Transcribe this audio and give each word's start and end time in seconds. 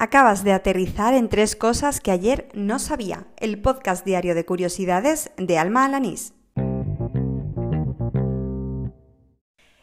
Acabas 0.00 0.44
de 0.44 0.52
aterrizar 0.52 1.12
en 1.12 1.28
tres 1.28 1.56
cosas 1.56 2.00
que 2.00 2.12
ayer 2.12 2.48
no 2.54 2.78
sabía. 2.78 3.26
El 3.36 3.60
podcast 3.60 4.06
diario 4.06 4.36
de 4.36 4.44
curiosidades 4.44 5.32
de 5.36 5.58
Alma 5.58 5.84
Alanís. 5.84 6.34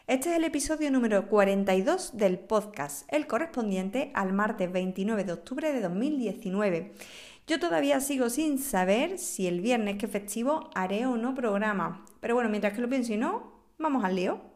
Este 0.06 0.30
es 0.30 0.36
el 0.38 0.44
episodio 0.44 0.90
número 0.90 1.28
42 1.28 2.16
del 2.16 2.38
podcast, 2.38 3.06
el 3.12 3.26
correspondiente 3.26 4.10
al 4.14 4.32
martes 4.32 4.72
29 4.72 5.24
de 5.24 5.32
octubre 5.34 5.70
de 5.70 5.82
2019. 5.82 6.94
Yo 7.46 7.60
todavía 7.60 8.00
sigo 8.00 8.30
sin 8.30 8.58
saber 8.58 9.18
si 9.18 9.46
el 9.46 9.60
viernes 9.60 9.98
que 9.98 10.08
festivo 10.08 10.70
haré 10.74 11.04
o 11.04 11.18
no 11.18 11.34
programa. 11.34 12.06
Pero 12.20 12.36
bueno, 12.36 12.48
mientras 12.48 12.72
que 12.72 12.80
lo 12.80 12.88
pienso 12.88 13.12
y 13.12 13.18
no, 13.18 13.52
vamos 13.76 14.02
al 14.02 14.16
lío. 14.16 14.55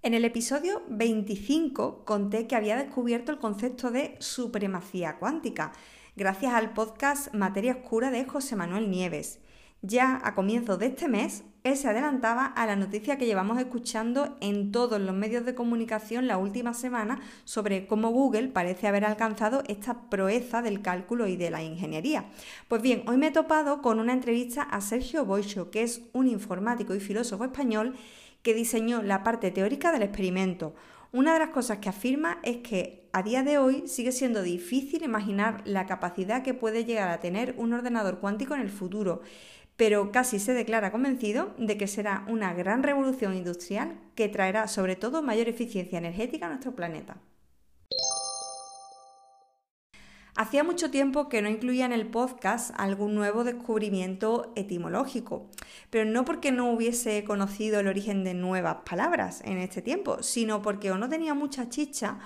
En 0.00 0.14
el 0.14 0.24
episodio 0.24 0.82
25 0.88 2.04
conté 2.04 2.46
que 2.46 2.54
había 2.54 2.76
descubierto 2.76 3.32
el 3.32 3.38
concepto 3.38 3.90
de 3.90 4.14
supremacía 4.20 5.16
cuántica, 5.16 5.72
gracias 6.14 6.54
al 6.54 6.72
podcast 6.72 7.34
Materia 7.34 7.72
Oscura 7.72 8.12
de 8.12 8.24
José 8.24 8.54
Manuel 8.54 8.92
Nieves. 8.92 9.40
Ya 9.82 10.20
a 10.22 10.36
comienzos 10.36 10.78
de 10.78 10.86
este 10.86 11.08
mes, 11.08 11.42
él 11.64 11.76
se 11.76 11.88
adelantaba 11.88 12.46
a 12.46 12.66
la 12.66 12.76
noticia 12.76 13.18
que 13.18 13.26
llevamos 13.26 13.58
escuchando 13.58 14.36
en 14.40 14.70
todos 14.70 15.00
los 15.00 15.14
medios 15.16 15.44
de 15.44 15.56
comunicación 15.56 16.28
la 16.28 16.38
última 16.38 16.74
semana 16.74 17.20
sobre 17.42 17.88
cómo 17.88 18.10
Google 18.10 18.48
parece 18.48 18.86
haber 18.86 19.04
alcanzado 19.04 19.64
esta 19.66 20.08
proeza 20.08 20.62
del 20.62 20.80
cálculo 20.80 21.26
y 21.26 21.36
de 21.36 21.50
la 21.50 21.64
ingeniería. 21.64 22.26
Pues 22.68 22.82
bien, 22.82 23.02
hoy 23.08 23.16
me 23.16 23.28
he 23.28 23.32
topado 23.32 23.82
con 23.82 23.98
una 23.98 24.12
entrevista 24.12 24.62
a 24.62 24.80
Sergio 24.80 25.24
Boixo, 25.24 25.72
que 25.72 25.82
es 25.82 26.02
un 26.12 26.28
informático 26.28 26.94
y 26.94 27.00
filósofo 27.00 27.44
español 27.44 27.96
que 28.42 28.54
diseñó 28.54 29.02
la 29.02 29.22
parte 29.22 29.50
teórica 29.50 29.92
del 29.92 30.02
experimento. 30.02 30.74
Una 31.12 31.32
de 31.32 31.38
las 31.38 31.50
cosas 31.50 31.78
que 31.78 31.88
afirma 31.88 32.38
es 32.42 32.58
que 32.58 33.08
a 33.12 33.22
día 33.22 33.42
de 33.42 33.58
hoy 33.58 33.88
sigue 33.88 34.12
siendo 34.12 34.42
difícil 34.42 35.02
imaginar 35.02 35.62
la 35.64 35.86
capacidad 35.86 36.42
que 36.42 36.54
puede 36.54 36.84
llegar 36.84 37.08
a 37.08 37.20
tener 37.20 37.54
un 37.56 37.72
ordenador 37.72 38.18
cuántico 38.20 38.54
en 38.54 38.60
el 38.60 38.70
futuro, 38.70 39.22
pero 39.76 40.12
casi 40.12 40.38
se 40.38 40.52
declara 40.52 40.90
convencido 40.90 41.54
de 41.56 41.78
que 41.78 41.86
será 41.86 42.24
una 42.28 42.52
gran 42.52 42.82
revolución 42.82 43.34
industrial 43.34 43.98
que 44.14 44.28
traerá 44.28 44.68
sobre 44.68 44.96
todo 44.96 45.22
mayor 45.22 45.48
eficiencia 45.48 45.98
energética 45.98 46.46
a 46.46 46.48
nuestro 46.50 46.74
planeta. 46.74 47.16
Hacía 50.38 50.62
mucho 50.62 50.88
tiempo 50.92 51.28
que 51.28 51.42
no 51.42 51.48
incluía 51.48 51.84
en 51.84 51.90
el 51.90 52.06
podcast 52.06 52.70
algún 52.76 53.16
nuevo 53.16 53.42
descubrimiento 53.42 54.52
etimológico, 54.54 55.50
pero 55.90 56.08
no 56.08 56.24
porque 56.24 56.52
no 56.52 56.70
hubiese 56.70 57.24
conocido 57.24 57.80
el 57.80 57.88
origen 57.88 58.22
de 58.22 58.34
nuevas 58.34 58.76
palabras 58.88 59.42
en 59.44 59.58
este 59.58 59.82
tiempo, 59.82 60.22
sino 60.22 60.62
porque 60.62 60.92
o 60.92 60.96
no 60.96 61.08
tenía 61.08 61.34
mucha 61.34 61.68
chicha 61.68 62.20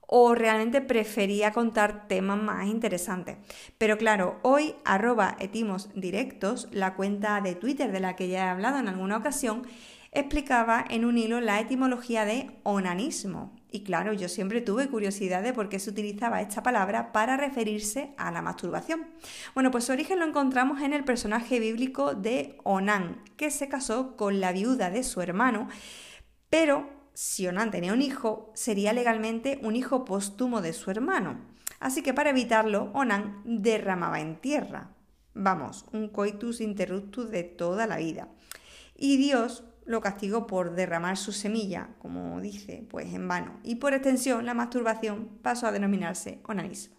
o 0.00 0.34
realmente 0.34 0.80
prefería 0.80 1.52
contar 1.52 2.08
temas 2.08 2.42
más 2.42 2.66
interesantes. 2.68 3.36
Pero 3.76 3.98
claro, 3.98 4.38
hoy 4.40 4.74
arroba 4.86 5.36
etimos 5.38 5.90
directos, 5.94 6.68
la 6.72 6.94
cuenta 6.94 7.42
de 7.42 7.54
Twitter 7.54 7.92
de 7.92 8.00
la 8.00 8.16
que 8.16 8.28
ya 8.28 8.46
he 8.46 8.48
hablado 8.48 8.78
en 8.78 8.88
alguna 8.88 9.18
ocasión, 9.18 9.66
explicaba 10.12 10.84
en 10.88 11.04
un 11.04 11.18
hilo 11.18 11.40
la 11.40 11.60
etimología 11.60 12.24
de 12.24 12.50
onanismo, 12.62 13.58
y 13.70 13.82
claro, 13.82 14.14
yo 14.14 14.28
siempre 14.28 14.62
tuve 14.62 14.88
curiosidad 14.88 15.42
de 15.42 15.52
por 15.52 15.68
qué 15.68 15.78
se 15.78 15.90
utilizaba 15.90 16.40
esta 16.40 16.62
palabra 16.62 17.12
para 17.12 17.36
referirse 17.36 18.14
a 18.16 18.30
la 18.30 18.40
masturbación. 18.40 19.06
Bueno, 19.54 19.70
pues 19.70 19.84
su 19.84 19.92
origen 19.92 20.18
lo 20.20 20.24
encontramos 20.24 20.80
en 20.80 20.94
el 20.94 21.04
personaje 21.04 21.60
bíblico 21.60 22.14
de 22.14 22.56
Onán, 22.64 23.22
que 23.36 23.50
se 23.50 23.68
casó 23.68 24.16
con 24.16 24.40
la 24.40 24.52
viuda 24.52 24.90
de 24.90 25.02
su 25.02 25.20
hermano, 25.20 25.68
pero 26.48 26.88
si 27.12 27.46
Onán 27.46 27.70
tenía 27.70 27.92
un 27.92 28.00
hijo, 28.00 28.50
sería 28.54 28.92
legalmente 28.94 29.58
un 29.62 29.76
hijo 29.76 30.04
póstumo 30.04 30.62
de 30.62 30.72
su 30.72 30.90
hermano. 30.90 31.38
Así 31.78 32.02
que 32.02 32.14
para 32.14 32.30
evitarlo, 32.30 32.90
Onán 32.94 33.42
derramaba 33.44 34.20
en 34.20 34.36
tierra. 34.36 34.92
Vamos, 35.34 35.84
un 35.92 36.08
coitus 36.08 36.60
interruptus 36.60 37.30
de 37.30 37.44
toda 37.44 37.86
la 37.86 37.98
vida. 37.98 38.28
Y 38.96 39.18
Dios 39.18 39.64
lo 39.88 40.02
castigó 40.02 40.46
por 40.46 40.74
derramar 40.74 41.16
su 41.16 41.32
semilla, 41.32 41.88
como 41.98 42.40
dice, 42.42 42.86
pues 42.90 43.12
en 43.14 43.26
vano. 43.26 43.58
Y 43.64 43.76
por 43.76 43.94
extensión, 43.94 44.44
la 44.44 44.52
masturbación 44.52 45.38
pasó 45.42 45.66
a 45.66 45.72
denominarse 45.72 46.40
onanismo. 46.46 46.94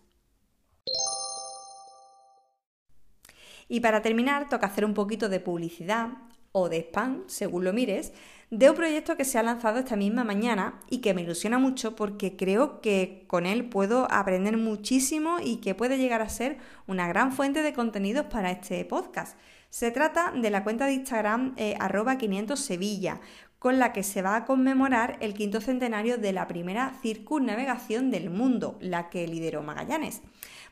Y 3.68 3.82
para 3.82 4.02
terminar, 4.02 4.50
toca 4.50 4.66
hacer 4.66 4.86
un 4.86 4.96
poquito 4.96 5.30
de 5.30 5.40
publicidad 5.40 6.10
o 6.52 6.68
de 6.68 6.80
spam, 6.80 7.26
según 7.28 7.64
lo 7.64 7.74
mires, 7.74 8.12
de 8.50 8.72
un 8.72 8.76
proyecto 8.76 9.16
que 9.16 9.26
se 9.26 9.38
ha 9.38 9.44
lanzado 9.44 9.78
esta 9.78 9.96
misma 9.96 10.24
mañana 10.24 10.80
y 10.90 10.98
que 10.98 11.14
me 11.14 11.22
ilusiona 11.22 11.60
mucho 11.60 11.96
porque 11.96 12.36
creo 12.36 12.82
que 12.82 13.26
con 13.28 13.46
él 13.46 13.70
puedo 13.70 14.12
aprender 14.12 14.58
muchísimo 14.58 15.38
y 15.40 15.58
que 15.58 15.76
puede 15.76 16.00
llegar 16.00 16.24
a 16.24 16.30
ser 16.30 16.58
una 16.88 17.08
gran 17.08 17.32
fuente 17.32 17.62
de 17.62 17.74
contenidos 17.74 18.26
para 18.26 18.50
este 18.50 18.84
podcast. 18.86 19.38
Se 19.70 19.92
trata 19.92 20.32
de 20.36 20.50
la 20.50 20.64
cuenta 20.64 20.88
de 20.88 20.94
Instagram 20.94 21.54
eh, 21.56 21.76
arroba 21.80 22.18
500 22.18 22.60
Sevilla, 22.60 23.22
con 23.60 23.78
la 23.78 23.94
que 23.94 24.02
se 24.02 24.24
va 24.24 24.36
a 24.36 24.46
conmemorar 24.46 25.18
el 25.20 25.36
quinto 25.36 25.62
centenario 25.62 26.18
de 26.18 26.34
la 26.34 26.48
primera 26.48 26.94
circunnavegación 27.02 28.10
del 28.10 28.32
mundo, 28.32 28.80
la 28.82 29.10
que 29.10 29.28
lideró 29.28 29.62
Magallanes. 29.62 30.22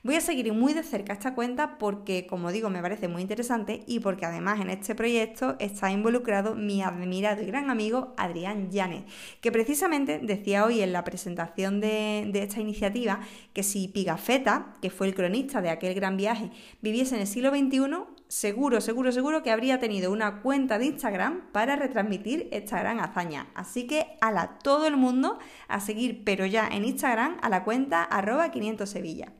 Voy 0.01 0.15
a 0.15 0.21
seguir 0.21 0.51
muy 0.53 0.73
de 0.73 0.81
cerca 0.81 1.13
esta 1.13 1.35
cuenta 1.35 1.77
porque, 1.77 2.25
como 2.25 2.51
digo, 2.51 2.69
me 2.69 2.81
parece 2.81 3.07
muy 3.07 3.21
interesante 3.21 3.83
y 3.85 3.99
porque 3.99 4.25
además 4.25 4.61
en 4.61 4.69
este 4.69 4.95
proyecto 4.95 5.57
está 5.59 5.91
involucrado 5.91 6.55
mi 6.55 6.81
admirado 6.81 7.43
y 7.43 7.45
gran 7.45 7.69
amigo 7.69 8.15
Adrián 8.17 8.71
Llanes, 8.71 9.03
que 9.41 9.51
precisamente 9.51 10.19
decía 10.23 10.65
hoy 10.65 10.81
en 10.81 10.93
la 10.93 11.03
presentación 11.03 11.81
de, 11.81 12.29
de 12.31 12.43
esta 12.43 12.61
iniciativa 12.61 13.19
que 13.53 13.61
si 13.61 13.89
Pigafetta, 13.89 14.73
que 14.81 14.89
fue 14.89 15.07
el 15.07 15.13
cronista 15.13 15.61
de 15.61 15.69
aquel 15.69 15.93
gran 15.93 16.15
viaje, 16.15 16.51
viviese 16.81 17.15
en 17.15 17.21
el 17.21 17.27
siglo 17.27 17.49
XXI, 17.49 18.16
seguro, 18.27 18.81
seguro, 18.81 19.11
seguro 19.11 19.43
que 19.43 19.51
habría 19.51 19.79
tenido 19.79 20.11
una 20.11 20.41
cuenta 20.41 20.77
de 20.77 20.85
Instagram 20.85 21.51
para 21.51 21.75
retransmitir 21.75 22.47
esta 22.51 22.79
gran 22.79 22.99
hazaña. 22.99 23.47
Así 23.55 23.87
que 23.87 24.17
a 24.21 24.59
todo 24.59 24.87
el 24.87 24.97
mundo 24.97 25.39
a 25.67 25.79
seguir, 25.79 26.23
pero 26.23 26.45
ya 26.45 26.67
en 26.67 26.85
Instagram, 26.85 27.37
a 27.41 27.49
la 27.49 27.63
cuenta 27.63 28.03
arroba 28.03 28.51
500 28.51 28.89
Sevilla. 28.89 29.33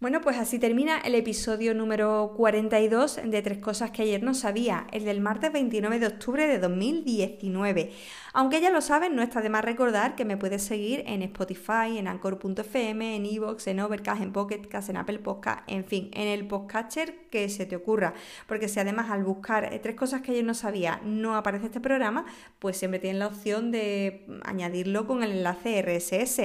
Bueno, 0.00 0.22
pues 0.22 0.38
así 0.38 0.58
termina 0.58 0.98
el 0.98 1.14
episodio 1.14 1.74
número 1.74 2.32
42 2.34 3.20
de 3.22 3.42
Tres 3.42 3.58
Cosas 3.58 3.90
que 3.90 4.00
ayer 4.00 4.22
no 4.22 4.32
sabía, 4.32 4.86
el 4.92 5.04
del 5.04 5.20
martes 5.20 5.52
29 5.52 5.98
de 5.98 6.06
octubre 6.06 6.46
de 6.46 6.58
2019. 6.58 7.92
Aunque 8.32 8.62
ya 8.62 8.70
lo 8.70 8.80
saben, 8.80 9.14
no 9.14 9.20
está 9.20 9.42
de 9.42 9.50
más 9.50 9.62
recordar 9.62 10.14
que 10.14 10.24
me 10.24 10.38
puedes 10.38 10.62
seguir 10.62 11.04
en 11.06 11.20
Spotify, 11.20 11.98
en 11.98 12.08
Anchor.fm, 12.08 13.14
en 13.14 13.26
Evox, 13.26 13.66
en 13.66 13.80
Overcast, 13.80 14.22
en 14.22 14.32
Pocketcast, 14.32 14.88
en 14.88 14.96
Apple 14.96 15.18
Podcast, 15.18 15.64
en 15.66 15.84
fin, 15.84 16.10
en 16.14 16.28
el 16.28 16.46
podcatcher 16.46 17.28
que 17.28 17.50
se 17.50 17.66
te 17.66 17.76
ocurra. 17.76 18.14
Porque 18.46 18.68
si 18.68 18.80
además 18.80 19.10
al 19.10 19.22
buscar 19.22 19.68
Tres 19.82 19.96
Cosas 19.96 20.22
que 20.22 20.32
ayer 20.32 20.44
no 20.44 20.54
sabía 20.54 21.02
no 21.04 21.36
aparece 21.36 21.66
este 21.66 21.80
programa, 21.80 22.24
pues 22.58 22.78
siempre 22.78 23.00
tienes 23.00 23.18
la 23.18 23.26
opción 23.26 23.70
de 23.70 24.24
añadirlo 24.44 25.06
con 25.06 25.22
el 25.22 25.32
enlace 25.32 25.82
RSS. 25.82 26.40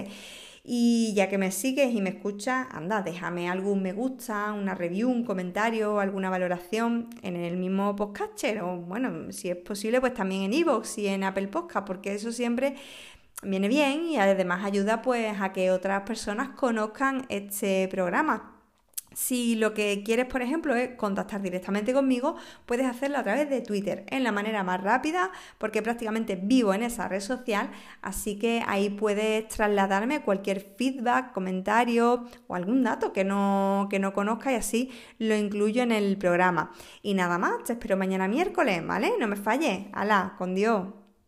Y 0.68 1.14
ya 1.14 1.30
que 1.30 1.38
me 1.38 1.52
sigues 1.52 1.94
y 1.94 2.02
me 2.02 2.10
escuchas, 2.10 2.66
anda, 2.72 3.04
déjame 3.04 3.48
algún 3.50 3.84
me 3.84 3.94
gusta, 3.94 4.52
una 4.52 4.74
review, 4.74 5.12
un 5.12 5.24
comentario, 5.24 6.00
alguna 6.00 6.32
valoración 6.32 7.10
en 7.22 7.36
el 7.36 7.56
mismo 7.58 7.96
podcatcher 7.96 8.62
o 8.64 8.78
bueno, 8.78 9.32
si 9.32 9.52
es 9.52 9.58
posible, 9.58 10.02
pues 10.02 10.16
también 10.16 10.42
en 10.42 10.54
iVoox 10.54 10.98
y 10.98 11.08
en 11.08 11.24
Apple 11.24 11.50
Podcast, 11.50 11.86
porque 11.86 12.16
eso 12.16 12.32
siempre 12.32 12.76
viene 13.44 13.68
bien 13.68 14.08
y 14.08 14.18
además 14.18 14.66
ayuda 14.66 15.04
pues 15.04 15.40
a 15.40 15.54
que 15.54 15.70
otras 15.70 16.02
personas 16.02 16.50
conozcan 16.50 17.28
este 17.30 17.88
programa. 17.90 18.55
Si 19.16 19.56
lo 19.56 19.74
que 19.74 20.04
quieres, 20.04 20.26
por 20.26 20.42
ejemplo, 20.42 20.76
es 20.76 20.96
contactar 20.98 21.42
directamente 21.42 21.94
conmigo, 21.94 22.36
puedes 22.66 22.86
hacerlo 22.86 23.18
a 23.18 23.24
través 23.24 23.50
de 23.50 23.62
Twitter, 23.62 24.06
en 24.10 24.26
la 24.26 24.34
manera 24.34 24.62
más 24.66 24.84
rápida, 24.84 25.32
porque 25.58 25.82
prácticamente 25.82 26.36
vivo 26.36 26.74
en 26.74 26.84
esa 26.84 27.08
red 27.08 27.22
social, 27.22 27.72
así 28.02 28.38
que 28.38 28.62
ahí 28.68 28.90
puedes 28.90 29.48
trasladarme 29.48 30.22
cualquier 30.22 30.60
feedback, 30.78 31.32
comentario 31.32 32.26
o 32.48 32.56
algún 32.56 32.84
dato 32.84 33.14
que 33.14 33.24
no, 33.24 33.88
que 33.90 34.00
no 34.00 34.12
conozca 34.12 34.52
y 34.52 34.56
así 34.56 34.92
lo 35.18 35.34
incluyo 35.34 35.82
en 35.82 35.94
el 35.94 36.18
programa. 36.18 36.74
Y 37.02 37.14
nada 37.14 37.38
más, 37.38 37.64
te 37.64 37.74
espero 37.74 37.96
mañana 37.96 38.28
miércoles, 38.28 38.86
¿vale? 38.86 39.14
No 39.18 39.28
me 39.28 39.38
falles. 39.38 39.86
¡Hala! 39.94 40.36
¡Con 40.38 40.56
Dios! 40.56 41.05